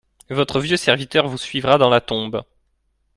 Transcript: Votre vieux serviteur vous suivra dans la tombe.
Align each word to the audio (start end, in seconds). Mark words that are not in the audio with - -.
Votre 0.31 0.59
vieux 0.59 0.77
serviteur 0.77 1.27
vous 1.27 1.37
suivra 1.37 1.77
dans 1.77 1.91
la 1.91 2.01
tombe. 2.01 2.41